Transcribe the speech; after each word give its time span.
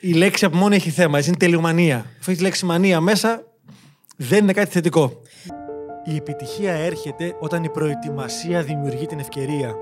η 0.00 0.12
λέξη 0.12 0.44
από 0.44 0.56
μόνο 0.56 0.74
έχει 0.74 0.90
θέμα. 0.90 1.16
Έτσι 1.16 1.28
είναι 1.28 1.38
τελειομανία. 1.38 1.96
Αφού 2.20 2.30
έχεις 2.30 2.42
λέξη 2.42 2.64
μανία 2.64 3.00
μέσα, 3.00 3.42
δεν 4.16 4.38
είναι 4.42 4.52
κάτι 4.52 4.70
θετικό. 4.70 5.12
Η 6.04 6.16
επιτυχία 6.16 6.72
έρχεται 6.72 7.36
όταν 7.40 7.64
η 7.64 7.68
προετοιμασία 7.68 8.62
δημιουργεί 8.62 9.06
την 9.06 9.18
ευκαιρία. 9.18 9.74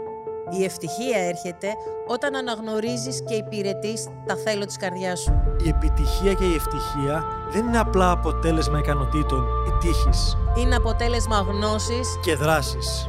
Η 0.59 0.65
ευτυχία 0.65 1.19
έρχεται 1.19 1.69
όταν 2.07 2.35
αναγνωρίζεις 2.37 3.23
και 3.29 3.35
υπηρετείς 3.35 4.07
τα 4.27 4.37
θέλω 4.37 4.65
της 4.65 4.77
καρδιάς 4.77 5.21
σου. 5.21 5.33
Η 5.65 5.69
επιτυχία 5.69 6.33
και 6.33 6.45
η 6.45 6.55
ευτυχία 6.55 7.25
δεν 7.51 7.67
είναι 7.67 7.79
απλά 7.79 8.11
αποτέλεσμα 8.11 8.79
ικανοτήτων 8.79 9.45
ή 9.69 9.87
τύχης 9.87 10.37
Είναι 10.59 10.75
αποτέλεσμα 10.75 11.39
γνώσης. 11.49 12.09
και 12.23 12.35
δράσης. 12.35 13.09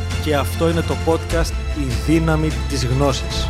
Και 0.23 0.35
αυτό 0.35 0.69
είναι 0.69 0.81
το 0.81 0.95
podcast 1.05 1.51
«Η 1.79 2.11
δύναμη 2.11 2.49
της 2.69 2.85
γνώσης». 2.85 3.47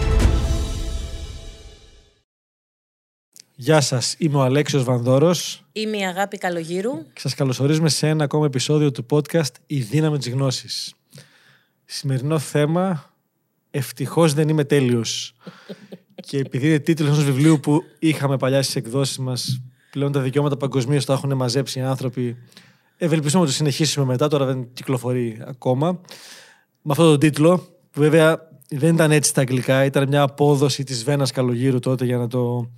Γεια 3.56 3.82
σας, 3.82 4.16
είμαι 4.18 4.38
ο 4.38 4.42
Αλέξιος 4.42 4.84
Βανδόρος 4.84 5.66
Είμαι 5.72 5.98
η 5.98 6.06
Αγάπη 6.06 6.38
Καλογύρου. 6.38 6.92
και 7.14 7.20
σας 7.20 7.34
καλωσορίζουμε 7.34 7.90
σε 7.90 8.08
ένα 8.08 8.24
ακόμα 8.24 8.46
επεισόδιο 8.46 8.92
του 8.92 9.06
podcast 9.10 9.52
«Η 9.66 9.80
δύναμη 9.80 10.18
της 10.18 10.30
γνώσης». 10.30 10.94
Σημερινό 11.86 12.40
θέμα, 12.40 13.14
ευτυχώς 13.72 14.34
δεν 14.34 14.50
είμαι 14.50 14.64
τέλειος. 14.64 15.34
και 16.28 16.38
επειδή 16.38 16.68
είναι 16.68 16.80
τίτλος 16.80 17.10
ενός 17.10 17.24
βιβλίου 17.24 17.60
που 17.60 17.84
είχαμε 18.00 18.38
παλιά 18.38 18.62
στις 18.62 18.76
εκδόσεις 18.76 19.18
μας, 19.18 19.62
πλέον 19.92 20.12
τα 20.12 20.20
δικαιώματα 20.20 20.58
παγκοσμίως 20.58 21.06
τα 21.06 21.14
έχουν 21.14 21.36
μαζέψει 21.36 21.80
οι 21.80 21.82
άνθρωποι. 21.82 22.38
Ευελπιστούμε 22.98 23.44
να 23.44 23.50
το 23.50 23.56
συνεχίσουμε 23.56 24.06
μετά, 24.06 24.28
τώρα 24.28 24.46
δεν 24.46 24.68
κυκλοφορεί 24.74 25.42
ακόμα. 25.46 26.02
Με 26.82 26.92
αυτόν 26.92 27.06
τον 27.06 27.20
τίτλο, 27.20 27.58
που 27.92 28.02
βέβαια 28.02 28.50
δεν 28.70 28.94
ήταν 28.94 29.12
έτσι 29.12 29.30
στα 29.30 29.42
αγγλικά, 29.42 29.86
ήταν 29.86 30.08
μια 30.08 30.22
απόδοση 30.22 30.84
της 30.84 31.04
Βένας 31.04 31.32
Καλογύρου 31.32 31.80
τότε 31.80 32.06
για 32.06 32.18
να 32.18 32.28
το, 32.28 32.72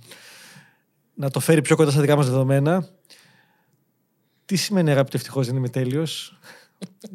να 1.14 1.30
το 1.30 1.40
φέρει 1.40 1.62
πιο 1.62 1.76
κοντά 1.76 1.90
στα 1.90 2.00
δικά 2.00 2.16
μας 2.16 2.26
δεδομένα. 2.26 2.88
Τι 4.44 4.56
σημαίνει 4.56 4.90
αγάπη 4.90 5.10
του 5.10 5.16
ευτυχώς 5.16 5.46
δεν 5.46 5.56
είμαι 5.56 5.68
τέλειος; 5.68 6.38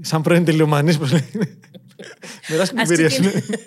Σαν 0.01 0.21
πρώην 0.21 0.45
τελειομανής, 0.45 0.97
πώς 0.97 1.11
λέει. 1.11 1.29
Μοιράσου 2.49 2.71
την 2.71 2.79
Ας 2.79 2.89
εμπειρία 2.89 3.09
σου. 3.09 3.21
ξεκινήσουμε. 3.21 3.57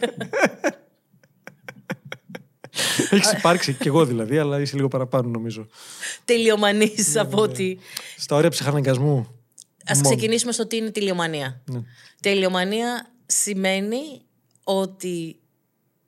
Έχεις 3.10 3.32
υπάρξει 3.32 3.72
κι 3.72 3.88
εγώ 3.88 4.04
δηλαδή, 4.04 4.38
αλλά 4.38 4.60
είσαι 4.60 4.76
λίγο 4.76 4.88
παραπάνω 4.88 5.28
νομίζω. 5.28 5.66
Τελειομανής 6.24 7.16
από 7.16 7.42
ότι... 7.42 7.78
Στα 8.16 8.36
όρια 8.36 8.50
ψυχαναγκασμού. 8.50 9.26
Ας 9.86 9.96
μόνος. 10.00 10.16
ξεκινήσουμε 10.16 10.52
στο 10.52 10.66
τι 10.66 10.76
είναι 10.76 10.90
τελειομανία. 10.90 11.62
Ναι. 11.64 11.82
Τελειομανία 12.20 13.11
σημαίνει 13.32 14.22
ότι 14.64 15.40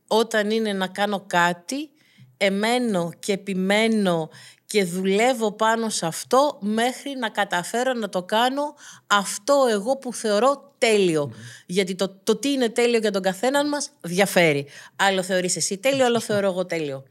όταν 0.07 0.51
είναι 0.51 0.73
να 0.73 0.87
κάνω 0.87 1.25
κάτι, 1.27 1.91
εμένω 2.37 3.13
και 3.19 3.33
επιμένω 3.33 4.31
και 4.67 4.85
δουλεύω 4.85 5.53
πάνω 5.53 5.89
σε 5.89 6.07
αυτό 6.07 6.59
μέχρι 6.61 7.17
να 7.19 7.29
καταφέρω 7.29 7.93
να 7.93 8.09
το 8.09 8.23
κάνω 8.23 8.75
αυτό 9.07 9.67
εγώ 9.71 9.97
που 9.97 10.15
θεωρώ 10.15 10.75
τέλειο. 10.79 11.33
Γιατί 11.67 11.95
το, 11.95 12.09
το 12.25 12.37
τι 12.37 12.51
είναι 12.51 12.69
τέλειο 12.69 12.99
για 12.99 13.11
τον 13.11 13.23
καθέναν 13.23 13.69
μας 13.69 13.91
διαφέρει. 14.01 14.67
Άλλο 14.97 15.23
θεωρείς 15.23 15.57
εσύ 15.57 15.79
τέλειο, 15.79 16.05
άλλο 16.05 16.21
θεωρώ 16.21 16.47
εγώ 16.47 16.67
τέλειο. 16.67 17.05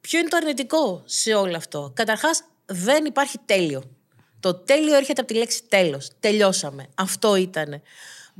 Ποιο 0.00 0.18
είναι 0.18 0.28
το 0.28 0.36
αρνητικό 0.36 1.02
σε 1.04 1.34
όλο 1.34 1.56
αυτό; 1.56 1.92
Καταρχάς 1.94 2.44
δεν 2.66 3.04
υπάρχει 3.04 3.38
τέλειο. 3.44 3.82
Το 4.40 4.54
τέλειο 4.54 4.96
έρχεται 4.96 5.20
από 5.20 5.32
τη 5.32 5.38
λέξη 5.38 5.62
τέλος. 5.68 6.10
Τελειώσαμε. 6.20 6.88
Αυτό 6.94 7.36
ήτανε. 7.36 7.82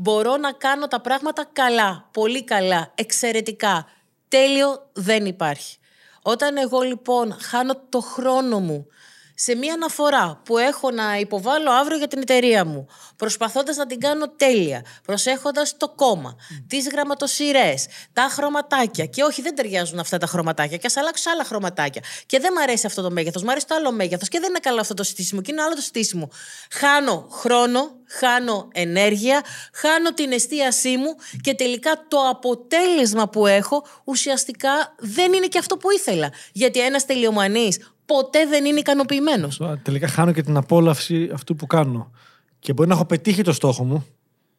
Μπορώ 0.01 0.37
να 0.37 0.53
κάνω 0.53 0.87
τα 0.87 1.01
πράγματα 1.01 1.49
καλά, 1.53 2.09
πολύ 2.13 2.45
καλά, 2.45 2.93
εξαιρετικά. 2.95 3.87
Τέλειο 4.29 4.91
δεν 4.93 5.27
υπάρχει. 5.27 5.79
Όταν 6.23 6.57
εγώ 6.57 6.81
λοιπόν 6.81 7.37
χάνω 7.41 7.77
το 7.89 8.01
χρόνο 8.01 8.61
μου 8.61 8.87
σε 9.35 9.55
μία 9.55 9.75
αναφορά 9.75 10.41
που 10.45 10.59
έχω 10.59 10.91
να 10.91 11.17
υποβάλω 11.17 11.71
αύριο 11.71 11.97
για 11.99 12.09
την 12.09 12.21
εταιρεία 12.21 12.65
μου, 12.65 12.87
προσπαθώντας 13.17 13.77
να 13.77 13.87
την 13.87 14.01
κάνω 14.01 14.29
τέλεια, 14.29 14.85
προσέχοντας 15.03 15.77
το 15.77 15.89
κόμμα, 15.89 16.37
τις 16.67 16.89
γραμματοσυρές, 16.89 17.87
τα 18.13 18.29
χρωματάκια 18.31 19.07
και 19.07 19.23
όχι 19.23 19.43
δεν 19.43 19.55
ταιριάζουν 19.55 19.99
αυτά 19.99 20.19
τα 20.19 20.27
χρωματάκια 20.27 20.77
και 20.77 20.87
ας 20.87 20.97
αλλάξω 20.97 21.23
σε 21.23 21.31
άλλα 21.31 21.45
χρωματάκια 21.45 22.03
και 22.27 22.41
δεν 22.41 22.53
μ' 22.53 22.59
αρέσει 22.59 22.87
αυτό 22.87 23.03
το 23.03 23.11
μέγεθος, 23.11 23.43
μ' 23.43 23.51
αρέσει 23.51 23.67
το 23.67 23.75
άλλο 23.75 23.93
μέγεθος 23.93 24.29
και 24.29 24.41
δεν 24.41 24.49
είναι 24.49 24.59
καλό 24.59 24.81
αυτό 24.81 24.95
το 24.95 25.03
στήσιμο 25.03 25.41
και 25.41 25.53
είναι 25.53 25.63
άλλο 25.63 25.75
το 25.75 25.81
στήσιμο. 25.81 26.29
Χάνω 26.71 27.29
χρόνο, 27.31 27.98
χάνω 28.09 28.69
ενέργεια, 28.73 29.45
χάνω 29.73 30.15
την 30.15 30.33
εστίασή 30.33 30.97
μου 30.97 31.15
και 31.41 31.55
τελικά 31.55 32.05
το 32.09 32.19
αποτέλεσμα 32.31 33.29
που 33.29 33.47
έχω 33.47 33.85
ουσιαστικά 34.05 34.95
δεν 34.99 35.33
είναι 35.33 35.47
και 35.47 35.59
αυτό 35.59 35.77
που 35.77 35.91
ήθελα. 35.91 36.33
Γιατί 36.53 36.81
ένας 36.81 37.05
τελειομανής 37.05 37.79
ποτέ 38.07 38.47
δεν 38.47 38.65
είναι 38.65 38.79
ικανοποιημένος. 38.79 39.55
Σωστά. 39.55 39.79
Τελικά 39.83 40.09
χάνω 40.09 40.33
και 40.33 40.43
την 40.43 40.57
απόλαυση 40.57 41.31
αυτού 41.33 41.57
που 41.57 41.67
κάνω. 41.67 42.11
Και 42.59 42.73
μπορεί 42.73 42.89
να 42.89 42.95
έχω 42.95 43.05
πετύχει 43.05 43.43
το 43.43 43.53
στόχο 43.53 43.85
μου. 43.85 44.07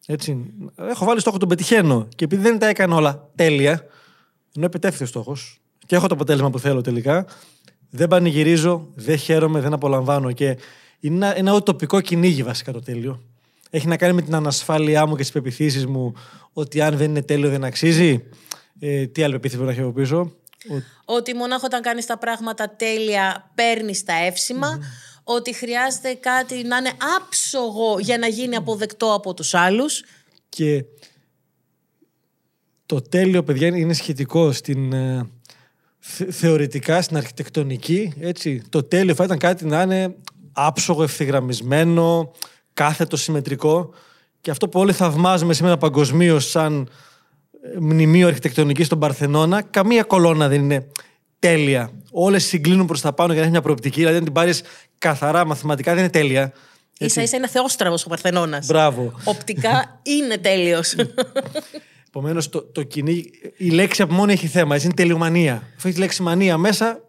Έτσι. 0.08 0.54
Έχω 0.76 1.06
βάλει 1.06 1.20
στόχο, 1.20 1.38
τον 1.38 1.48
πετυχαίνω. 1.48 2.08
Και 2.16 2.24
επειδή 2.24 2.42
δεν 2.42 2.60
τα 2.60 2.68
έκανα 2.68 2.96
όλα 2.96 3.30
τέλεια, 3.36 3.86
ενώ 4.56 4.66
επιτεύχθη 4.66 5.04
ο 5.04 5.08
στόχος 5.08 5.60
και 5.86 5.96
έχω 5.96 6.08
το 6.08 6.14
αποτέλεσμα 6.14 6.50
που 6.50 6.60
θέλω 6.60 6.81
τελικά, 6.81 7.26
δεν 7.90 8.08
πανηγυρίζω, 8.08 8.88
δεν 8.96 9.18
χαίρομαι, 9.18 9.60
δεν 9.60 9.74
απολαμβάνω. 9.74 10.31
Και 10.31 10.58
είναι 11.00 11.16
ένα, 11.16 11.38
ένα 11.38 11.54
ουτοπικό 11.54 12.02
κυνήγι 12.02 12.44
βασικά 12.44 12.72
το 12.72 12.80
τέλειο. 12.80 13.22
Έχει 13.69 13.88
να 13.88 13.97
κάνει 13.97 14.13
με 14.13 14.22
την 14.22 14.35
ανασφάλειά 14.35 15.06
μου 15.06 15.16
και 15.16 15.22
τις 15.22 15.31
πεπιθήσεις 15.31 15.85
μου 15.85 16.13
ότι 16.53 16.81
αν 16.81 16.97
δεν 16.97 17.09
είναι 17.09 17.22
τέλειο 17.22 17.50
δεν 17.50 17.63
αξίζει. 17.63 18.24
Ε, 18.80 19.07
τι 19.07 19.24
άλλη 19.24 19.34
πεποίθηση 19.34 19.62
μπορεί 19.62 19.68
να 19.75 19.78
έχει 19.80 19.88
από 19.90 20.00
πίσω. 20.00 20.19
Ο- 21.06 21.13
Ότι 21.16 21.34
μονάχα 21.34 21.66
όταν 21.66 21.81
κάνεις 21.81 22.06
τα 22.06 22.18
πράγματα 22.18 22.69
τέλεια 22.75 23.52
παίρνεις 23.56 24.03
τα 24.03 24.13
εύσημα. 24.13 24.80
Ότι 25.24 25.53
χρειάζεται 25.53 26.13
κάτι 26.13 26.63
να 26.63 26.78
είναι 26.78 26.91
άψογο 27.18 28.00
για 28.00 28.18
να 28.18 28.28
γίνει 28.28 28.56
αποδεκτό 28.56 29.13
από 29.13 29.34
τους 29.34 29.53
άλλους. 29.53 30.03
Και 30.50 30.84
το 32.86 33.01
τέλειο, 33.01 33.44
παιδιά, 33.44 33.68
είναι 33.68 33.94
σχετικό 33.94 34.51
στην, 34.51 34.94
ε, 34.94 35.30
θε- 36.00 36.31
θεωρητικά 36.34 37.01
στην 37.01 37.18
αρχιτεκτονική. 37.18 38.13
Έτσι. 38.19 38.62
Το 38.69 38.84
τέλειο 38.84 39.16
θα 39.16 39.24
ήταν 39.24 39.38
κάτι 39.38 39.66
να 39.66 39.81
είναι 39.81 40.16
άψογο, 40.51 41.03
ευθυγραμμισμένο, 41.03 42.31
κάθετο, 42.79 43.17
συμμετρικό. 43.17 43.94
Και 44.41 44.51
αυτό 44.51 44.69
που 44.69 44.79
όλοι 44.79 44.94
θαυμάζουμε 44.94 45.53
σήμερα 45.53 45.78
παγκοσμίως 45.78 46.50
σαν 46.50 46.90
ε, 47.75 47.79
μνημείο 47.79 48.28
αρχιτεκτονικής 48.28 48.85
στον 48.85 49.00
Παρθενώνα, 49.00 49.62
καμία 49.62 50.03
κολόνα 50.03 50.47
δεν 50.47 50.62
είναι 50.62 50.88
τέλεια. 51.39 51.91
Όλες 52.12 52.45
συγκλίνουν 52.45 52.85
προς 52.85 53.01
τα 53.01 53.13
πάνω 53.13 53.28
για 53.28 53.35
να 53.35 53.41
έχεις 53.41 53.51
μια 53.51 53.62
προοπτική. 53.62 54.00
Δηλαδή, 54.00 54.18
αν 54.18 54.23
την 54.23 54.34
πάρεις 54.34 54.62
καθαρά 54.97 55.45
μαθηματικά, 55.45 55.91
δεν 55.94 56.00
είναι 56.00 56.09
τέλεια. 56.12 56.53
Ίσα 57.00 57.22
ίσα 57.22 57.38
είναι 57.38 57.47
θεόστραβος 57.47 58.06
ο 58.06 58.09
Παρθενώνας. 58.09 58.66
Μπράβο. 58.66 59.13
Οπτικά 59.23 60.00
είναι 60.03 60.38
τέλειος. 60.38 60.95
Επομένως, 62.07 62.50
το, 62.50 62.63
το 62.63 62.84
κυνήγι, 62.84 63.31
η 63.57 63.69
λέξη 63.69 64.01
από 64.01 64.13
μόνο 64.13 64.31
έχει 64.31 64.47
θέμα. 64.47 64.73
Έτσι 64.73 64.85
είναι 64.85 64.95
τελειομανία. 64.95 65.53
Αφού 65.53 65.88
έχεις 65.88 65.94
τη 65.94 66.00
λέξη 66.00 66.22
μανία 66.22 66.57
μέσα, 66.57 67.00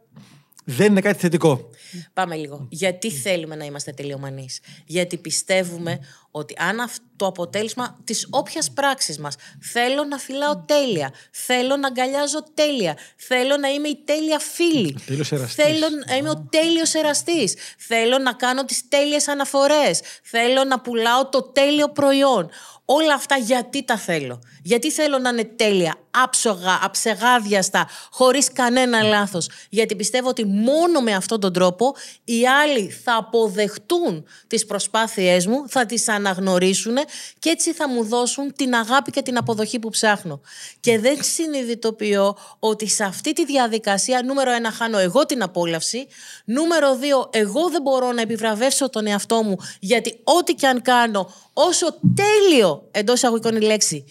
δεν 0.71 0.87
είναι 0.87 1.01
κάτι 1.01 1.19
θετικό. 1.19 1.71
Πάμε 2.13 2.37
λίγο. 2.37 2.67
Γιατί 2.71 3.11
θέλουμε 3.11 3.57
να 3.57 3.65
είμαστε 3.65 3.93
τελειομανείς; 3.93 4.61
Γιατί 4.87 5.17
πιστεύουμε 5.17 5.99
ότι 6.31 6.55
αν 6.59 6.81
αυτό 6.81 7.05
το 7.17 7.27
αποτέλεσμα 7.27 7.99
της 8.05 8.27
όποιας 8.31 8.71
πράξης 8.71 9.19
μας 9.19 9.35
θέλω 9.61 10.05
να 10.05 10.19
φυλάω 10.19 10.57
τέλεια, 10.57 11.13
θέλω 11.31 11.77
να 11.77 11.87
αγκαλιάζω 11.87 12.45
τέλεια, 12.55 12.97
θέλω 13.17 13.57
να 13.57 13.69
είμαι 13.69 13.89
η 13.89 14.03
τέλεια 14.05 14.39
φίλη, 14.39 14.99
τέλειος 15.07 15.33
εραστής. 15.33 15.65
θέλω 15.65 15.87
να 16.07 16.17
είμαι 16.17 16.31
ο 16.31 16.47
τέλειος 16.51 16.95
εραστής, 16.95 17.55
θέλω 17.79 18.19
να 18.19 18.33
κάνω 18.33 18.65
τις 18.65 18.89
τέλειες 18.89 19.29
αναφορές, 19.29 20.01
θέλω 20.23 20.65
να 20.65 20.81
πουλάω 20.81 21.29
το 21.29 21.43
τέλειο 21.43 21.89
προϊόν. 21.89 22.51
Όλα 22.85 23.15
αυτά 23.15 23.37
γιατί 23.37 23.85
τα 23.85 23.97
θέλω; 23.97 24.43
Γιατί 24.63 24.91
θέλω 24.91 25.19
να 25.19 25.29
είναι 25.29 25.45
τέλεια 25.45 25.95
άψογα, 26.11 26.79
αψεγάδιαστα, 26.83 27.89
χωρίς 28.11 28.53
κανένα 28.53 29.03
λάθος. 29.03 29.49
Γιατί 29.69 29.97
πιστεύω 29.97 30.29
ότι 30.29 30.45
μόνο 30.45 31.01
με 31.01 31.15
αυτόν 31.15 31.41
τον 31.41 31.53
τρόπο 31.53 31.95
οι 32.25 32.47
άλλοι 32.47 32.91
θα 32.91 33.17
αποδεχτούν 33.17 34.25
τις 34.47 34.67
προσπάθειές 34.67 35.47
μου, 35.47 35.69
θα 35.69 35.87
τις 35.87 36.09
αναγνωρίσουν 36.09 36.97
και 37.39 37.51
έτσι 37.51 37.73
θα 37.73 37.89
μου 37.89 38.05
δώσουν 38.05 38.53
την 38.53 38.75
αγάπη 38.75 39.11
και 39.11 39.23
την 39.23 39.37
αποδοχή 39.37 39.79
που 39.79 39.91
ψάχνω. 39.91 40.41
Και 40.81 40.99
δεν 40.99 41.23
συνειδητοποιώ 41.23 42.37
ότι 42.59 42.89
σε 42.89 43.05
αυτή 43.05 43.33
τη 43.33 43.45
διαδικασία, 43.45 44.23
νούμερο 44.23 44.51
ένα, 44.51 44.71
χάνω 44.71 44.99
εγώ 44.99 45.27
την 45.27 45.43
απόλαυση, 45.43 46.07
νούμερο 46.45 46.97
δύο, 46.97 47.29
εγώ 47.33 47.69
δεν 47.69 47.83
μπορώ 47.83 48.13
να 48.13 48.21
επιβραβεύσω 48.21 48.91
τον 48.91 49.07
εαυτό 49.07 49.43
μου, 49.43 49.57
γιατί 49.81 50.21
ό,τι 50.25 50.55
και 50.55 50.67
αν 50.67 50.83
κάνω, 50.83 51.33
όσο 51.53 51.87
τέλειο 52.15 52.89
εντός 52.91 53.17
εισαγωγικών 53.17 53.57
η 53.57 53.61
λέξη 53.61 54.05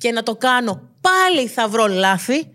και 0.00 0.12
να 0.12 0.22
το 0.22 0.36
κάνω, 0.36 0.82
πάλι 1.00 1.46
θα 1.46 1.68
βρω 1.68 1.86
λάθη. 1.86 2.48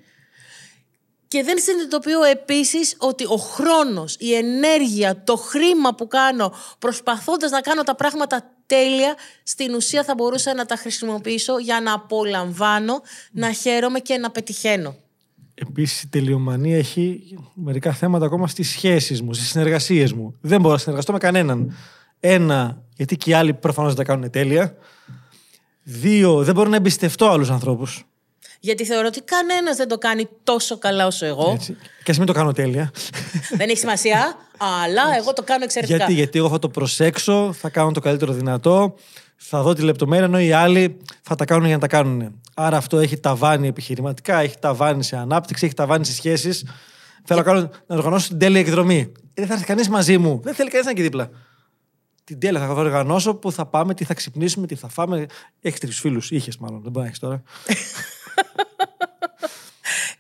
Και 1.28 1.44
δεν 1.44 1.58
συνειδητοποιώ 1.60 2.24
επίσης 2.24 2.96
ότι 2.98 3.24
ο 3.24 3.36
χρόνος, 3.36 4.16
η 4.20 4.34
ενέργεια, 4.34 5.24
το 5.24 5.36
χρήμα 5.36 5.96
που 5.96 6.08
κάνω 6.08 6.54
προσπαθώντας 6.80 7.52
να 7.52 7.62
κάνω 7.62 7.84
τα 7.84 7.96
πράγματα 7.96 8.52
τέλεια, 8.66 9.16
στην 9.44 9.74
ουσία 9.76 10.04
θα 10.04 10.14
μπορούσα 10.14 10.54
να 10.54 10.66
τα 10.66 10.76
χρησιμοποιήσω 10.76 11.58
για 11.60 11.82
να 11.82 11.94
απολαμβάνω, 11.94 13.02
να 13.32 13.52
χαίρομαι 13.52 14.00
και 14.00 14.18
να 14.18 14.32
πετυχαίνω. 14.32 14.96
Επίσης 15.54 16.02
η 16.02 16.08
τελειομανία 16.08 16.78
έχει 16.78 17.38
μερικά 17.54 17.94
θέματα 17.94 18.26
ακόμα 18.26 18.48
στις 18.48 18.70
σχέσεις 18.70 19.22
μου, 19.22 19.34
στις 19.34 19.50
συνεργασίες 19.50 20.14
μου. 20.14 20.38
Δεν 20.42 20.62
μπορώ 20.62 20.74
να 20.74 20.80
συνεργαστώ 20.80 21.12
με 21.12 21.18
κανέναν. 21.18 21.76
Ένα, 22.20 22.82
γιατί 22.96 23.18
και 23.18 23.30
οι 23.30 23.34
άλλοι 23.34 23.54
προφανώς 23.54 23.94
δεν 23.96 24.06
τα 24.06 24.12
κάνουν 24.12 24.30
τέλεια. 24.30 24.78
Δύο, 25.88 26.44
δεν 26.44 26.54
μπορώ 26.54 26.70
να 26.70 26.76
εμπιστευτώ 26.76 27.30
άλλους 27.30 27.50
ανθρώπους. 27.50 28.06
Γιατί 28.60 28.86
θεωρώ 28.86 29.08
ότι 29.08 29.22
κανένας 29.22 29.78
δεν 29.78 29.88
το 29.88 29.98
κάνει 29.98 30.28
τόσο 30.44 30.78
καλά 30.78 31.06
όσο 31.06 31.26
εγώ. 31.26 31.52
Έτσι. 31.54 31.78
Και 32.04 32.12
ας 32.12 32.18
μην 32.18 32.28
το 32.28 32.34
κάνω 32.34 32.52
τέλεια. 32.52 32.92
δεν 33.58 33.70
έχει 33.70 33.78
σημασία, 33.78 34.36
αλλά 34.58 35.04
εγώ 35.18 35.34
το 35.34 35.44
κάνω 35.44 35.64
εξαιρετικά. 35.64 35.98
Γιατί, 35.98 36.14
γιατί 36.14 36.38
εγώ 36.38 36.50
θα 36.50 36.60
το 36.60 36.70
προσέξω, 36.70 37.54
θα 37.54 37.70
κάνω 37.70 37.92
το 37.92 38.00
καλύτερο 38.00 38.34
δυνατό, 38.34 38.96
θα 39.36 39.62
δω 39.62 39.74
τη 39.74 39.82
λεπτομέρεια, 39.82 40.26
ενώ 40.26 40.40
οι 40.40 40.52
άλλοι 40.52 40.98
θα 41.22 41.36
τα 41.36 41.46
κάνουν 41.46 41.66
για 41.66 41.76
να 41.76 41.82
τα 41.82 41.88
κάνουν. 41.88 42.42
Άρα 42.54 42.78
αυτό 42.78 43.00
έχει 43.00 43.18
ταβάνει 43.18 43.68
επιχειρηματικά, 43.68 44.40
έχει 44.40 44.56
ταβάνει 44.60 45.04
σε 45.04 45.18
ανάπτυξη, 45.18 45.66
έχει 45.66 45.76
ταβάνει 45.76 46.06
σε 46.06 46.14
σχέσεις. 46.14 46.66
Θέλω 47.24 47.40
να, 47.40 47.46
κάνω, 47.46 47.70
να 47.88 47.96
οργανώσω 47.96 48.28
την 48.28 48.40
τέλεια 48.40 48.60
εκδρομή. 48.60 49.00
Ε, 49.00 49.12
δεν 49.34 49.48
θα 49.48 49.54
έρθει 49.54 49.66
κανείς 49.66 49.90
μαζί 49.90 50.18
μου. 50.18 50.40
Δεν 50.44 50.54
θέλει 50.54 50.70
κανείς 50.70 50.86
να 50.86 50.92
είναι 50.92 51.00
εκεί 51.00 51.10
δίπλα. 51.10 51.30
Την 52.26 52.40
τέλεια 52.40 52.60
θα 52.60 52.74
οργανώσω 52.74 53.36
που 53.36 53.52
θα 53.52 53.66
πάμε, 53.66 53.94
τι 53.94 54.04
θα 54.04 54.14
ξυπνήσουμε, 54.14 54.68
τι 54.68 54.76
θα 54.76 54.88
φάμε. 54.88 55.26
Έχεις 55.62 55.80
τρεις 55.80 56.00
φίλους. 56.00 56.32
Είχες 56.32 56.58
μάλλον. 56.58 56.82
Δεν 56.82 56.92
μπορεί 56.92 57.00
να 57.00 57.06
έχεις 57.06 57.20
τώρα. 57.20 57.44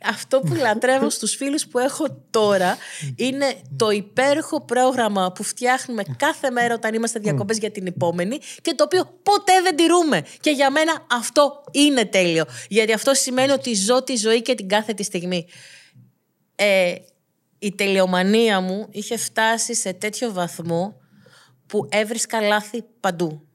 Αυτό 0.07 0.39
που 0.39 0.53
λατρεύω 0.53 1.09
στους 1.09 1.35
φίλους 1.35 1.67
που 1.67 1.79
έχω 1.79 2.05
τώρα 2.29 2.77
είναι 3.15 3.61
το 3.75 3.89
υπέροχο 3.89 4.65
πρόγραμμα 4.65 5.31
που 5.31 5.43
φτιάχνουμε 5.43 6.03
κάθε 6.17 6.49
μέρα 6.49 6.73
όταν 6.73 6.93
είμαστε 6.93 7.19
διακοπές 7.19 7.57
για 7.57 7.71
την 7.71 7.87
επόμενη 7.87 8.39
και 8.61 8.73
το 8.73 8.83
οποίο 8.83 9.19
ποτέ 9.23 9.61
δεν 9.63 9.75
τηρούμε. 9.75 10.23
Και 10.39 10.49
για 10.49 10.71
μένα 10.71 11.05
αυτό 11.11 11.63
είναι 11.71 12.05
τέλειο. 12.05 12.45
Γιατί 12.67 12.93
αυτό 12.93 13.13
σημαίνει 13.13 13.51
ότι 13.51 13.73
ζω 13.73 14.03
τη 14.03 14.15
ζωή 14.15 14.41
και 14.41 14.55
την 14.55 14.67
κάθε 14.67 14.93
τη 14.93 15.03
στιγμή. 15.03 15.45
Ε, 16.55 16.95
η 17.59 17.75
τελειομανία 17.75 18.59
μου 18.59 18.87
είχε 18.91 19.17
φτάσει 19.17 19.75
σε 19.75 19.93
τέτοιο 19.93 20.31
βαθμό 20.31 20.99
που 21.67 21.87
έβρισκα 21.91 22.41
λάθη 22.41 22.83
παντού 22.99 23.47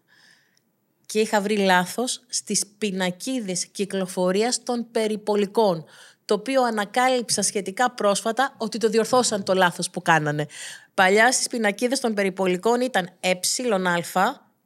και 1.10 1.20
είχα 1.20 1.40
βρει 1.40 1.56
λάθος 1.56 2.22
στις 2.28 2.66
πινακίδες 2.78 3.66
κυκλοφορίας 3.66 4.62
των 4.62 4.86
περιπολικών, 4.90 5.84
το 6.24 6.34
οποίο 6.34 6.62
ανακάλυψα 6.62 7.42
σχετικά 7.42 7.90
πρόσφατα 7.90 8.54
ότι 8.58 8.78
το 8.78 8.88
διορθώσαν 8.88 9.44
το 9.44 9.54
λάθος 9.54 9.90
που 9.90 10.02
κάνανε. 10.02 10.46
Παλιά 10.94 11.32
στις 11.32 11.46
πινακίδες 11.46 12.00
των 12.00 12.14
περιπολικών 12.14 12.80
ήταν 12.80 13.10
εα, 13.20 13.40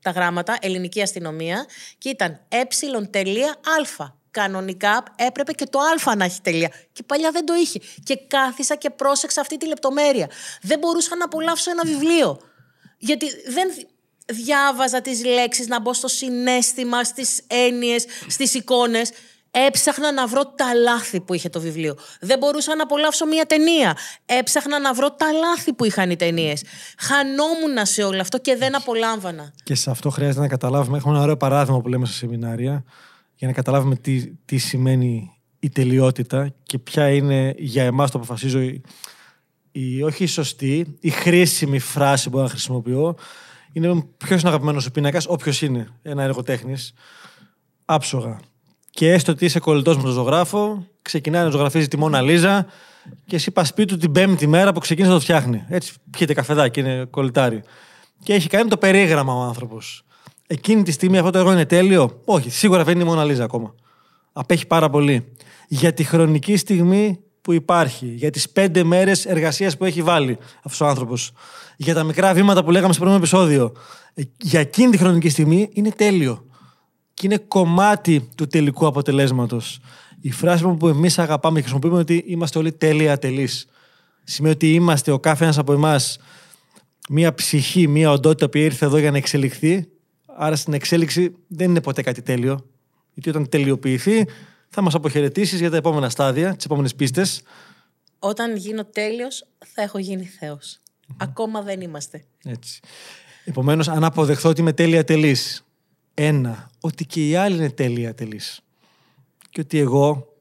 τα 0.01 0.11
γράμματα, 0.11 0.57
ελληνική 0.61 1.03
αστυνομία, 1.03 1.67
και 1.99 2.09
ήταν 2.09 2.41
ε.α. 2.49 4.23
Κανονικά 4.31 5.05
έπρεπε 5.17 5.53
και 5.53 5.67
το 5.67 5.79
α 6.07 6.15
να 6.15 6.25
έχει 6.25 6.41
τελεία. 6.41 6.71
Και 6.93 7.03
παλιά 7.03 7.31
δεν 7.31 7.47
το 7.47 7.55
είχε. 7.55 7.81
Και 8.03 8.17
κάθισα 8.27 8.77
και 8.77 8.91
πρόσεξα 8.91 9.41
αυτή 9.41 9.57
τη 9.57 9.67
λεπτομέρεια. 9.67 10.31
Δεν 10.63 10.79
μπορούσα 10.79 11.17
να 11.17 11.25
απολαύσω 11.25 11.71
ένα 11.71 11.83
βιβλίο. 11.85 12.41
Γιατί 13.05 13.27
δεν, 13.27 13.69
διάβαζα 14.27 15.01
τις 15.01 15.25
λέξεις, 15.25 15.67
να 15.67 15.81
μπω 15.81 15.95
στο 15.95 16.09
συνέστημα, 16.09 17.05
στις 17.05 17.41
έννοιες, 17.47 18.05
στις 18.27 18.55
εικόνες. 18.55 19.11
Έψαχνα 19.67 20.13
να 20.13 20.27
βρω 20.27 20.47
τα 20.47 20.75
λάθη 20.75 21.21
που 21.21 21.35
είχε 21.35 21.49
το 21.49 21.61
βιβλίο. 21.61 21.97
Δεν 22.21 22.39
μπορούσα 22.39 22.77
να 22.77 22.83
απολαύσω 22.83 23.27
μια 23.27 23.45
ταινία. 23.45 23.97
Έψαχνα 24.27 24.81
να 24.81 24.95
βρω 24.95 25.11
τα 25.11 25.33
λάθη 25.33 25.73
που 25.73 25.85
είχαν 25.85 26.11
οι 26.11 26.17
ταινίες. 26.17 26.63
Χανόμουν 26.99 27.87
σε 27.87 28.03
όλο 28.03 28.21
αυτό 28.21 28.39
και 28.39 28.57
δεν 28.57 28.77
απολάμβανα. 28.77 29.53
Και 29.63 29.75
σε 29.75 29.91
αυτό 29.91 30.11
χρειάζεται 30.11 30.41
να 30.41 30.49
καταλάβουμε. 30.49 30.97
Έχουμε 30.97 31.15
ένα 31.15 31.23
ωραίο 31.23 31.37
παράδειγμα 31.37 31.81
που 31.81 31.89
λέμε 31.89 32.07
σε 32.07 32.13
σεμινάρια 32.13 32.85
για 33.35 33.47
να 33.47 33.53
καταλάβουμε 33.53 33.97
τι, 33.97 34.27
τι 34.45 34.59
σημαίνει 34.59 35.39
η 35.59 35.69
τελειότητα 35.69 36.55
και 36.63 36.79
ποια 36.79 37.09
είναι 37.09 37.55
για 37.59 37.85
εμάς 37.85 38.11
το 38.11 38.19
αποφασίζω 38.19 38.61
η, 39.77 39.97
η, 39.97 40.03
όχι 40.03 40.23
η 40.23 40.27
σωστή, 40.27 40.97
η 41.01 41.11
χρήσιμη 41.11 41.79
φράση 41.79 42.31
που 42.31 42.39
να 42.39 42.49
χρησιμοποιώ 42.49 43.15
είναι 43.73 44.05
ποιος 44.17 44.41
είναι 44.41 44.49
αγαπημένος 44.49 44.83
σου 44.83 44.91
πίνακας, 44.91 45.27
όποιος 45.29 45.63
είναι 45.63 45.89
ένα 46.03 46.23
έργο 46.23 46.43
τέχνης. 46.43 46.93
Άψογα. 47.85 48.41
Και 48.91 49.13
έστω 49.13 49.33
ότι 49.33 49.45
είσαι 49.45 49.59
κολλητός 49.59 49.97
με 49.97 50.03
τον 50.03 50.13
ζωγράφο, 50.13 50.87
ξεκινάει 51.03 51.45
να 51.45 51.51
ζωγραφίζει 51.51 51.89
τη 51.89 51.97
Μόνα 51.97 52.21
Λίζα 52.21 52.67
και 53.27 53.37
εσύ 53.37 53.51
πας 53.51 53.69
σπίτι 53.69 53.93
του 53.93 53.97
την 53.97 54.13
πέμπτη 54.13 54.47
μέρα 54.47 54.73
που 54.73 54.81
ξεκίνησε 54.81 55.13
να 55.13 55.19
το 55.19 55.25
φτιάχνει. 55.25 55.65
Έτσι, 55.69 55.93
πιείτε 56.11 56.35
καφεδάκι, 56.35 56.81
είναι 56.81 57.05
κολλητάρι. 57.05 57.63
Και 58.23 58.35
έχει 58.35 58.49
κάνει 58.49 58.69
το 58.69 58.77
περίγραμμα 58.77 59.35
ο 59.35 59.41
άνθρωπος. 59.41 60.05
Εκείνη 60.47 60.83
τη 60.83 60.93
στιγμή 60.93 61.19
αυτό 61.19 61.31
το 61.31 61.39
έργο 61.39 61.53
είναι 61.53 61.65
τέλειο; 61.65 62.21
Όχι, 62.25 62.51
σίγουρα 62.51 62.85
δεν 62.85 62.95
είναι 62.95 63.03
η 63.03 63.07
Μόνα 63.07 63.25
Λίζα 63.25 63.45
ακόμα. 63.45 63.75
Απέχει 64.33 64.67
πάρα 64.67 64.91
πολύ. 64.91 65.33
Για 65.69 65.93
τη 65.93 66.05
χρονική 66.05 66.57
στιγμή 66.57 67.24
που 67.45 67.53
υπάρχει, 67.53 68.07
για 68.07 68.31
τις 68.31 68.51
πέντε 68.51 68.85
μέρες 68.85 69.27
εργασίας 69.27 69.77
που 69.77 69.85
έχει 69.85 70.03
βάλει 70.03 70.39
αυτός 70.63 70.81
ο 70.81 70.87
άνθρωπος, 70.87 71.33
για 71.77 71.95
τα 71.95 72.03
μικρά 72.03 72.35
βήματα 72.35 72.65
που 72.65 72.71
λέγαμε 72.71 72.93
στο 72.93 73.03
πρώτο 73.03 73.17
επεισόδιο. 73.17 73.73
Ε, 74.15 74.23
για 74.41 74.61
εκείνη 74.61 74.91
τη 74.91 74.99
χρονική 74.99 75.29
στιγμή 75.29 75.69
είναι 75.73 75.91
τέλειο. 75.91 76.47
Και 77.15 77.27
είναι 77.27 77.39
κομμάτι 77.39 78.29
του 78.35 78.47
τελικού 78.47 78.87
αποτελέσματος. 78.87 79.81
Η 80.21 80.31
φράση 80.31 80.65
που 80.79 80.89
εμείς 80.89 81.19
αγαπάμε 81.19 81.55
και 81.55 81.61
χρησιμοποιούμε 81.61 81.95
είναι 81.95 82.03
ότι 82.03 82.25
είμαστε 82.33 82.59
όλοι 82.59 82.73
τέλεια 82.73 83.13
ατελείς. 83.13 83.67
Σημαίνει 84.25 84.55
ότι 84.55 84.75
είμαστε 84.75 85.11
ο 85.11 85.19
κάθε 85.19 85.45
ένας 85.45 85.59
από 85.59 85.73
εμάς 85.73 86.19
μία 87.09 87.35
ψυχή, 87.35 87.89
μία 87.89 88.11
οντότητα 88.11 88.49
που 88.49 88.59
ήρθε 88.59 88.85
εδώ 88.85 88.99
για 88.99 89.11
να 89.11 89.17
εξελιχθεί. 89.17 89.89
Άρα 90.37 90.57
στην 90.57 90.73
εξέλιξη 90.73 91.35
δεν 91.49 91.71
είναι 91.71 91.81
ποτέ 91.81 92.03
κάτι 92.03 92.23
τέλειο. 92.23 92.67
Γιατί 93.15 93.29
όταν 93.29 93.49
τελειοποιηθεί, 93.49 94.25
θα 94.75 94.83
μας 94.83 94.95
αποχαιρετήσεις 94.95 95.61
για 95.61 95.71
τα 95.71 95.77
επόμενα 95.77 96.09
στάδια, 96.09 96.57
τις 96.57 96.65
επόμενες 96.65 96.95
πίστες. 96.95 97.43
Όταν 98.19 98.57
γίνω 98.57 98.85
τέλειος, 98.85 99.47
θα 99.75 99.83
έχω 99.83 99.99
γίνει 99.99 100.25
Θεός. 100.25 100.81
Ακόμα 101.17 101.63
δεν 101.63 101.81
είμαστε. 101.81 102.25
Έτσι. 102.45 102.81
Επομένως, 103.45 103.89
αν 103.89 104.05
αποδεχθώ 104.05 104.49
ότι 104.49 104.61
είμαι 104.61 104.73
τέλεια 104.73 105.05
τελή, 105.05 105.37
ένα, 106.15 106.71
ότι 106.81 107.07
και 107.07 107.29
οι 107.29 107.37
άλλοι 107.37 107.57
είναι 107.57 107.71
τέλεια 107.71 108.15
τελή. 108.15 108.41
Και 109.51 109.61
ότι 109.61 109.79
εγώ 109.79 110.35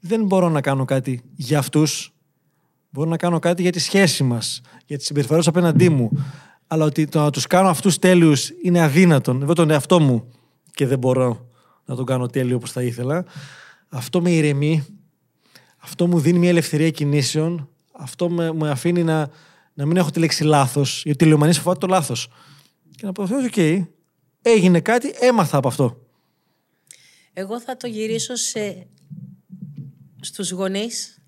δεν 0.00 0.24
μπορώ 0.24 0.48
να 0.48 0.60
κάνω 0.60 0.84
κάτι 0.84 1.22
για 1.36 1.58
αυτούς. 1.58 2.12
Μπορώ 2.90 3.10
να 3.10 3.16
κάνω 3.16 3.38
κάτι 3.38 3.62
για 3.62 3.72
τη 3.72 3.78
σχέση 3.78 4.22
μας, 4.22 4.60
για 4.86 4.96
τις 4.96 5.06
συμπεριφορές 5.06 5.46
απέναντί 5.46 5.88
μου. 5.88 6.10
Αλλά 6.66 6.84
ότι 6.84 7.06
το 7.06 7.20
να 7.20 7.30
τους 7.30 7.46
κάνω 7.46 7.68
αυτούς 7.68 7.98
τέλειους 7.98 8.50
είναι 8.62 8.82
αδύνατον. 8.82 9.42
Εγώ 9.42 9.52
τον 9.52 9.70
εαυτό 9.70 10.00
μου 10.00 10.30
και 10.74 10.86
δεν 10.86 10.98
μπορώ 10.98 11.48
να 11.84 11.94
τον 11.94 12.04
κάνω 12.04 12.26
τέλειο 12.26 12.56
όπως 12.56 12.72
θα 12.72 12.82
ήθελα. 12.82 13.24
Αυτό 13.88 14.20
με 14.20 14.30
ηρεμεί. 14.30 14.86
Αυτό 15.76 16.06
μου 16.06 16.20
δίνει 16.20 16.38
μια 16.38 16.48
ελευθερία 16.48 16.90
κινήσεων. 16.90 17.68
Αυτό 17.92 18.28
με, 18.28 18.52
με 18.52 18.70
αφήνει 18.70 19.04
να, 19.04 19.30
να 19.74 19.86
μην 19.86 19.96
έχω 19.96 20.10
τη 20.10 20.18
λέξη 20.18 20.44
λάθος. 20.44 21.02
Γιατί 21.04 21.24
η 21.24 21.26
τελειομανία 21.26 21.54
φοβάται 21.54 21.78
το 21.78 21.86
λάθος. 21.86 22.28
Και 22.96 23.06
να 23.06 23.12
πω, 23.12 23.22
OK, 23.22 23.28
okay, 23.54 23.86
έγινε 24.42 24.80
κάτι, 24.80 25.14
έμαθα 25.18 25.56
από 25.56 25.68
αυτό. 25.68 26.00
Εγώ 27.32 27.60
θα 27.60 27.76
το 27.76 27.86
γυρίσω 27.86 28.34
σε... 28.34 28.86
στους 30.20 30.50
γονείς 30.50 31.22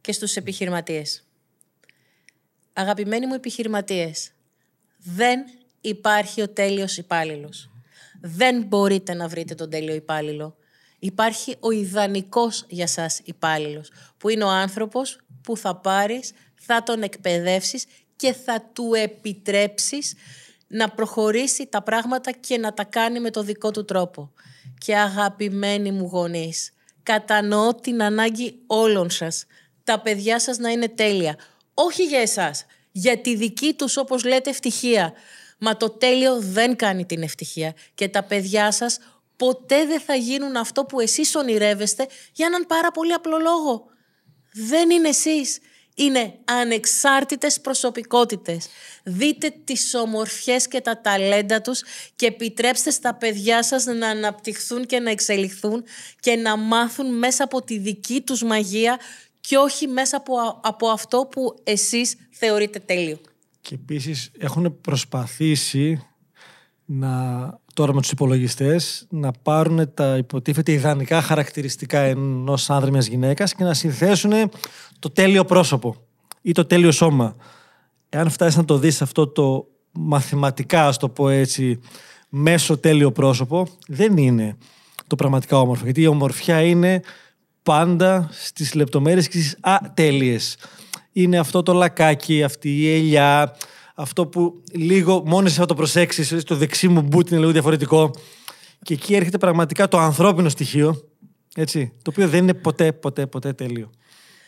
και 0.00 0.12
στους 0.12 0.36
επιχειρηματίες. 0.36 1.26
Αγαπημένοι 2.72 3.26
μου 3.26 3.34
επιχειρηματίες, 3.34 4.30
δεν 4.98 5.40
υπάρχει 5.80 6.42
ο 6.42 6.48
τέλειος 6.48 6.96
υπάλληλος. 6.96 7.70
Δεν 8.20 8.62
μπορείτε 8.62 9.14
να 9.14 9.28
βρείτε 9.28 9.54
τον 9.54 9.70
τέλειο 9.70 9.94
υπάλληλο. 9.94 10.56
Υπάρχει 11.04 11.56
ο 11.60 11.70
ιδανικός 11.70 12.64
για 12.68 12.86
σας 12.86 13.20
υπάλληλος, 13.24 13.90
που 14.18 14.28
είναι 14.28 14.44
ο 14.44 14.48
άνθρωπος 14.48 15.18
που 15.42 15.56
θα 15.56 15.76
πάρεις, 15.76 16.32
θα 16.54 16.82
τον 16.82 17.02
εκπαιδεύσεις 17.02 17.84
και 18.16 18.32
θα 18.32 18.70
του 18.72 18.94
επιτρέψεις 18.94 20.14
να 20.66 20.88
προχωρήσει 20.88 21.66
τα 21.66 21.82
πράγματα 21.82 22.30
και 22.30 22.58
να 22.58 22.74
τα 22.74 22.84
κάνει 22.84 23.20
με 23.20 23.30
το 23.30 23.42
δικό 23.42 23.70
του 23.70 23.84
τρόπο. 23.84 24.32
Και 24.78 24.96
αγαπημένοι 24.96 25.90
μου 25.90 26.06
γονείς, 26.06 26.72
Κατανοώ 27.02 27.74
την 27.74 28.02
ανάγκη 28.02 28.58
όλων 28.66 29.10
σας. 29.10 29.44
Τα 29.84 30.00
παιδιά 30.00 30.40
σας 30.40 30.58
να 30.58 30.70
είναι 30.70 30.88
τέλεια. 30.88 31.36
Όχι 31.74 32.04
για 32.04 32.20
εσάς. 32.20 32.66
Για 32.92 33.18
τη 33.18 33.36
δική 33.36 33.74
τους, 33.74 33.96
όπως 33.96 34.24
λέτε, 34.24 34.50
ευτυχία. 34.50 35.12
Μα 35.58 35.76
το 35.76 35.90
τέλειο 35.90 36.40
δεν 36.40 36.76
κάνει 36.76 37.06
την 37.06 37.22
ευτυχία. 37.22 37.74
Και 37.94 38.08
τα 38.08 38.22
παιδιά 38.22 38.70
σας 38.70 38.98
ποτέ 39.36 39.86
δεν 39.86 40.00
θα 40.00 40.14
γίνουν 40.14 40.56
αυτό 40.56 40.84
που 40.84 41.00
εσείς 41.00 41.34
ονειρεύεστε 41.34 42.06
για 42.32 42.46
έναν 42.46 42.66
πάρα 42.66 42.90
πολύ 42.90 43.12
απλό 43.12 43.38
λόγο. 43.38 43.86
Δεν 44.52 44.90
είναι 44.90 45.08
εσείς 45.08 45.58
είναι 45.94 46.34
ανεξάρτητες 46.44 47.60
προσωπικότητες. 47.60 48.68
Δείτε 49.04 49.54
τις 49.64 49.94
ομορφιές 49.94 50.68
και 50.68 50.80
τα 50.80 51.00
ταλέντα 51.00 51.60
τους 51.60 51.82
και 52.16 52.26
επιτρέψτε 52.26 52.90
στα 52.90 53.14
παιδιά 53.14 53.62
σας 53.62 53.84
να 53.84 54.08
αναπτυχθούν 54.08 54.86
και 54.86 55.00
να 55.00 55.10
εξελιχθούν 55.10 55.84
και 56.20 56.36
να 56.36 56.56
μάθουν 56.56 57.18
μέσα 57.18 57.44
από 57.44 57.62
τη 57.62 57.78
δική 57.78 58.20
τους 58.20 58.42
μαγεία 58.42 58.98
και 59.40 59.56
όχι 59.56 59.86
μέσα 59.86 60.16
από, 60.16 60.60
από 60.62 60.88
αυτό 60.88 61.28
που 61.30 61.54
εσείς 61.64 62.16
θεωρείτε 62.30 62.78
τέλειο. 62.78 63.20
Και 63.60 63.74
επίσης 63.74 64.30
έχουν 64.38 64.80
προσπαθήσει 64.80 66.06
να, 66.84 67.58
τώρα 67.74 67.94
με 67.94 68.00
τους 68.00 68.10
υπολογιστές 68.10 69.06
να 69.10 69.32
πάρουν 69.32 69.94
τα 69.94 70.16
υποτίθεται 70.16 70.72
ιδανικά 70.72 71.22
χαρακτηριστικά 71.22 72.00
ενός 72.00 72.70
άνδρα 72.70 72.90
μιας 72.90 73.06
γυναίκας 73.06 73.54
και 73.54 73.64
να 73.64 73.74
συνθέσουν 73.74 74.32
το 74.98 75.10
τέλειο 75.10 75.44
πρόσωπο 75.44 75.96
ή 76.42 76.52
το 76.52 76.64
τέλειο 76.64 76.92
σώμα. 76.92 77.36
Εάν 78.08 78.30
φτάσεις 78.30 78.56
να 78.56 78.64
το 78.64 78.78
δεις 78.78 79.02
αυτό 79.02 79.26
το 79.26 79.66
μαθηματικά, 79.92 80.86
ας 80.86 80.96
το 80.96 81.08
πω 81.08 81.28
έτσι, 81.28 81.80
μέσο 82.28 82.78
τέλειο 82.78 83.12
πρόσωπο, 83.12 83.66
δεν 83.88 84.16
είναι 84.16 84.56
το 85.06 85.16
πραγματικά 85.16 85.58
όμορφο. 85.60 85.84
Γιατί 85.84 86.00
η 86.00 86.06
ομορφιά 86.06 86.62
είναι 86.62 87.00
πάντα 87.62 88.28
στις 88.32 88.74
λεπτομέρειες 88.74 89.28
και 89.28 89.38
στις 89.38 89.56
ατέλειες. 89.60 90.56
Είναι 91.12 91.38
αυτό 91.38 91.62
το 91.62 91.72
λακάκι, 91.72 92.42
αυτή 92.42 92.76
η 92.80 92.94
ελιά, 92.94 93.56
αυτό 93.94 94.26
που 94.26 94.62
λίγο 94.72 95.22
μόνοι 95.26 95.50
θα 95.50 95.66
το 95.66 95.74
προσέξεις, 95.74 96.44
το 96.44 96.56
δεξί 96.56 96.88
μου 96.88 97.02
μπουτ 97.02 97.30
είναι 97.30 97.40
λίγο 97.40 97.52
διαφορετικό. 97.52 98.10
Και 98.82 98.94
εκεί 98.94 99.14
έρχεται 99.14 99.38
πραγματικά 99.38 99.88
το 99.88 99.98
ανθρώπινο 99.98 100.48
στοιχείο, 100.48 101.08
έτσι, 101.54 101.92
το 102.02 102.10
οποίο 102.10 102.28
δεν 102.28 102.42
είναι 102.42 102.54
ποτέ, 102.54 102.92
ποτέ, 102.92 103.26
ποτέ 103.26 103.52
τέλειο. 103.52 103.90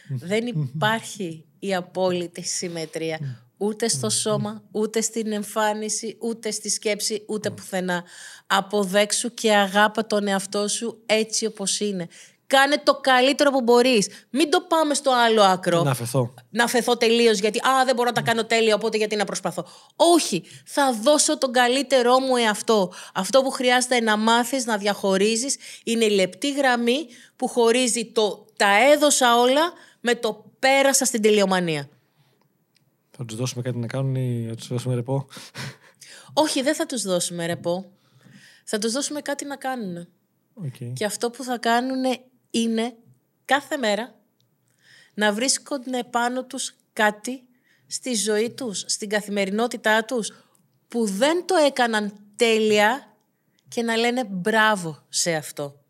Δεν 0.09 0.47
υπάρχει 0.47 1.45
η 1.59 1.75
απόλυτη 1.75 2.43
συμμετρία. 2.43 3.19
Ούτε 3.59 3.89
στο 3.89 4.11
σώμα, 4.11 4.63
ούτε 4.71 5.01
στην 5.01 5.33
εμφάνιση, 5.33 6.17
ούτε 6.21 6.51
στη 6.51 6.69
σκέψη, 6.69 7.23
ούτε 7.27 7.51
πουθενά. 7.51 8.05
Αποδέξου 8.47 9.35
και 9.35 9.55
αγάπα 9.55 10.07
τον 10.07 10.27
εαυτό 10.27 10.69
σου 10.69 11.03
έτσι 11.07 11.47
όπως 11.47 11.81
είναι. 11.81 12.09
Κάνε 12.47 12.81
το 12.85 12.95
καλύτερο 13.01 13.51
που 13.51 13.63
μπορείς. 13.63 14.09
Μην 14.31 14.51
το 14.51 14.61
πάμε 14.61 14.95
στο 14.95 15.11
άλλο 15.11 15.43
άκρο. 15.43 15.83
Να 15.83 15.91
αφαιθώ. 15.91 16.35
Να 16.51 16.65
αφαιθώ 16.65 16.97
τελείως 16.97 17.39
γιατί 17.39 17.59
Α, 17.59 17.85
δεν 17.85 17.95
μπορώ 17.95 18.09
να 18.09 18.15
τα 18.15 18.21
κάνω 18.21 18.45
τέλεια, 18.45 18.75
οπότε 18.75 18.97
γιατί 18.97 19.17
να 19.17 19.25
προσπαθώ. 19.25 19.67
Όχι. 19.97 20.45
Θα 20.65 20.93
δώσω 20.93 21.39
τον 21.39 21.53
καλύτερό 21.53 22.21
μου 22.21 22.37
εαυτό. 22.37 22.93
Αυτό 23.15 23.43
που 23.43 23.51
χρειάζεται 23.51 24.01
να 24.01 24.17
μάθεις 24.17 24.67
να 24.67 24.77
διαχωρίζεις 24.77 25.57
είναι 25.85 26.05
η 26.05 26.11
λεπτή 26.11 26.53
γραμμή 26.53 27.07
που 27.37 27.49
χωρίζει 27.49 28.13
το 28.13 28.47
τα 28.57 28.91
έδωσα 28.93 29.37
όλα 29.37 29.73
με 30.01 30.15
το 30.15 30.45
πέρασα 30.59 31.05
στην 31.05 31.23
τελειομανία. 31.23 31.89
Θα 33.11 33.25
τους 33.25 33.37
δώσουμε 33.37 33.63
κάτι 33.63 33.79
να 33.79 33.87
κάνουν 33.87 34.15
ή 34.15 34.47
θα 34.49 34.55
τους 34.55 34.69
δώσουμε 34.69 34.95
ρεπό; 34.95 35.27
Όχι, 36.33 36.63
δεν 36.63 36.75
θα 36.75 36.87
τους 36.87 37.03
δώσουμε 37.03 37.47
ρεπό. 37.47 37.91
Θα 38.65 38.79
τους 38.79 38.93
δώσουμε 38.93 39.21
κάτι 39.21 39.45
να 39.45 39.57
κάνουν. 39.57 40.09
Okay. 40.65 40.93
Και 40.93 41.05
αυτό 41.05 41.31
που 41.31 41.43
θα 41.43 41.59
κάνουν 41.59 42.03
είναι 42.63 42.97
κάθε 43.45 43.77
μέρα 43.77 44.15
να 45.15 45.33
βρίσκονται 45.33 46.05
πάνω 46.05 46.45
τους 46.45 46.75
κάτι 46.93 47.43
στη 47.87 48.15
ζωή 48.15 48.51
τους, 48.51 48.85
στην 48.87 49.09
καθημερινότητά 49.09 50.05
τους, 50.05 50.33
που 50.89 51.07
δεν 51.07 51.47
το 51.47 51.55
έκαναν 51.55 52.21
τέλεια 52.37 53.17
και 53.69 53.83
να 53.83 53.97
λένε 53.97 54.25
μπράβο 54.25 55.05
σε 55.09 55.35
αυτό. 55.35 55.81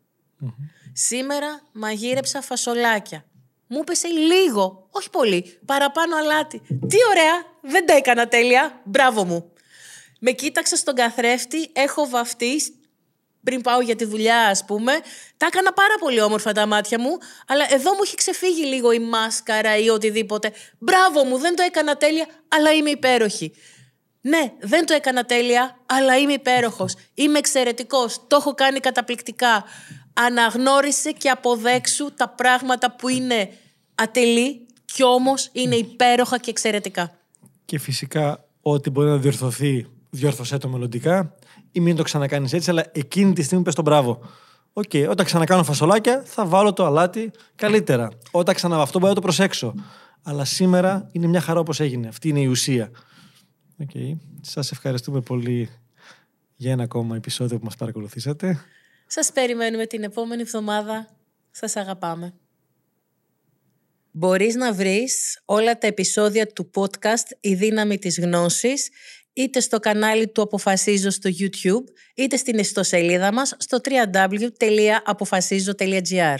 Σήμερα 0.93 1.61
μαγείρεψα 1.71 2.41
φασολάκια. 2.41 3.25
Μου 3.67 3.79
έπεσε 3.79 4.07
λίγο, 4.07 4.87
όχι 4.91 5.09
πολύ, 5.09 5.59
παραπάνω 5.65 6.15
αλάτι. 6.15 6.59
Τι 6.67 6.97
ωραία, 7.09 7.45
δεν 7.61 7.85
τα 7.85 7.93
έκανα 7.93 8.27
τέλεια, 8.27 8.81
μπράβο 8.83 9.23
μου. 9.23 9.51
Με 10.19 10.31
κοίταξα 10.31 10.75
στον 10.75 10.95
καθρέφτη, 10.95 11.69
έχω 11.73 12.07
βαφτεί 12.09 12.61
πριν 13.43 13.61
πάω 13.61 13.81
για 13.81 13.95
τη 13.95 14.05
δουλειά, 14.05 14.47
ας 14.47 14.65
πούμε, 14.65 14.91
τα 15.37 15.45
έκανα 15.45 15.73
πάρα 15.73 15.95
πολύ 15.99 16.21
όμορφα 16.21 16.51
τα 16.51 16.65
μάτια 16.65 16.99
μου, 16.99 17.17
αλλά 17.47 17.65
εδώ 17.69 17.91
μου 17.93 17.99
έχει 18.03 18.15
ξεφύγει 18.15 18.65
λίγο 18.65 18.91
η 18.91 18.99
μάσκαρα 18.99 19.77
ή 19.77 19.89
οτιδήποτε. 19.89 20.51
Μπράβο 20.77 21.23
μου, 21.23 21.37
δεν 21.37 21.55
το 21.55 21.63
έκανα 21.67 21.97
τέλεια, 21.97 22.27
αλλά 22.47 22.73
είμαι 22.73 22.89
υπέροχη. 22.89 23.53
Ναι, 24.21 24.53
δεν 24.59 24.85
το 24.85 24.93
έκανα 24.93 25.25
τέλεια, 25.25 25.77
αλλά 25.85 26.17
είμαι 26.17 26.33
υπέροχος. 26.33 26.95
Είμαι 27.13 27.37
εξαιρετικός. 27.37 28.27
Το 28.27 28.35
έχω 28.35 28.53
κάνει 28.53 28.79
καταπληκτικά. 28.79 29.63
Αναγνώρισε 30.13 31.11
και 31.11 31.29
αποδέξου 31.29 32.13
τα 32.13 32.29
πράγματα 32.29 32.95
που 32.95 33.07
είναι 33.07 33.49
ατελή 33.95 34.67
και 34.85 35.03
όμως 35.03 35.49
είναι 35.51 35.75
υπέροχα 35.75 36.37
και 36.37 36.49
εξαιρετικά. 36.49 37.19
Και 37.65 37.79
φυσικά 37.79 38.45
ό,τι 38.61 38.89
μπορεί 38.89 39.09
να 39.09 39.17
διορθωθεί, 39.17 39.87
διόρθωσέ 40.09 40.57
το 40.57 40.67
μελλοντικά 40.67 41.35
ή 41.77 41.79
μην 41.79 41.95
το 41.95 42.03
ξανακάνεις 42.03 42.53
έτσι, 42.53 42.69
αλλά 42.69 42.85
εκείνη 42.91 43.33
τη 43.33 43.41
στιγμή 43.41 43.63
πες 43.63 43.75
τον 43.75 43.83
μπράβο. 43.83 44.19
OK, 44.73 44.83
okay, 44.91 45.07
όταν 45.09 45.25
ξανακάνω 45.25 45.63
φασολάκια 45.63 46.21
θα 46.25 46.45
βάλω 46.45 46.73
το 46.73 46.85
αλάτι 46.85 47.31
καλύτερα. 47.55 48.09
Όταν 48.31 48.55
ξαναβαφτώ 48.55 48.99
μπορώ 48.99 49.09
να 49.09 49.15
το 49.15 49.21
προσέξω. 49.21 49.73
Αλλά 50.23 50.45
σήμερα 50.45 51.09
είναι 51.11 51.27
μια 51.27 51.41
χαρά 51.41 51.59
όπως 51.59 51.79
έγινε. 51.79 52.07
Αυτή 52.07 52.29
είναι 52.29 52.39
η 52.39 52.45
ουσία. 52.45 52.91
Okay. 53.83 54.17
Σας 54.41 54.71
ευχαριστούμε 54.71 55.21
πολύ 55.21 55.69
για 56.55 56.71
ένα 56.71 56.83
ακόμα 56.83 57.15
επεισόδιο 57.15 57.57
που 57.57 57.65
μας 57.65 57.75
παρακολουθήσατε. 57.75 58.59
Σας 59.07 59.31
περιμένουμε 59.31 59.85
την 59.85 60.03
επόμενη 60.03 60.41
εβδομάδα. 60.41 61.07
Σας 61.51 61.75
αγαπάμε. 61.75 62.33
Μπορείς 64.11 64.55
να 64.55 64.73
βρεις 64.73 65.41
όλα 65.45 65.77
τα 65.77 65.87
επεισόδια 65.87 66.47
του 66.47 66.69
podcast 66.73 67.37
«Η 67.39 67.53
δύναμη 67.53 67.97
της 67.97 68.19
γνώσης» 68.19 68.89
είτε 69.37 69.59
στο 69.59 69.79
κανάλι 69.79 70.27
του 70.27 70.41
Αποφασίζω 70.41 71.09
στο 71.09 71.29
YouTube, 71.39 71.83
είτε 72.15 72.37
στην 72.37 72.57
ιστοσελίδα 72.57 73.33
μας 73.33 73.55
στο 73.57 73.79
www.apofasizo.gr. 73.83 76.35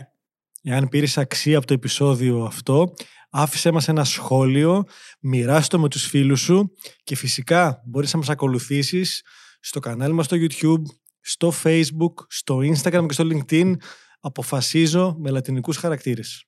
Εάν 0.63 0.89
πήρες 0.89 1.17
αξία 1.17 1.57
από 1.57 1.67
το 1.67 1.73
επεισόδιο 1.73 2.43
αυτό, 2.43 2.93
άφησέ 3.29 3.71
μας 3.71 3.87
ένα 3.87 4.03
σχόλιο, 4.03 4.83
μοιράστο 5.19 5.79
με 5.79 5.87
τους 5.87 6.05
φίλους 6.05 6.41
σου 6.41 6.75
και 7.03 7.15
φυσικά 7.15 7.81
μπορείς 7.85 8.13
να 8.13 8.19
μας 8.19 8.29
ακολουθήσεις 8.29 9.23
στο 9.59 9.79
κανάλι 9.79 10.13
μας 10.13 10.25
στο 10.25 10.37
YouTube, 10.39 10.81
στο 11.21 11.53
Facebook, 11.63 12.13
στο 12.27 12.57
Instagram 12.57 13.05
και 13.07 13.13
στο 13.13 13.27
LinkedIn. 13.31 13.73
Αποφασίζω 14.19 15.15
με 15.19 15.29
λατινικούς 15.29 15.77
χαρακτήρες. 15.77 16.45